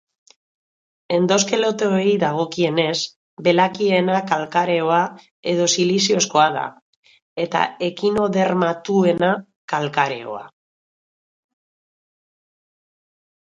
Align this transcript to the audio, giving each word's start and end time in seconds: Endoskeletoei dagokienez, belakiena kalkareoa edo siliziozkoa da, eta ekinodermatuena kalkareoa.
Endoskeletoei 1.15 2.13
dagokienez, 2.23 2.93
belakiena 3.47 4.15
kalkareoa 4.31 4.97
edo 5.53 5.67
siliziozkoa 5.75 6.47
da, 6.57 6.65
eta 7.45 7.61
ekinodermatuena 7.91 9.33
kalkareoa. 9.75 10.43